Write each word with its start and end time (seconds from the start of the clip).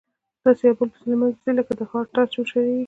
داسي 0.43 0.63
يو 0.67 0.77
په 0.79 0.83
بل 0.87 0.89
پسي 0.91 1.05
له 1.11 1.17
منځه 1.21 1.39
ځي 1.43 1.51
لكه 1.59 1.71
د 1.79 1.81
هار 1.91 2.05
تار 2.13 2.25
چي 2.31 2.37
وشلېږي 2.39 2.79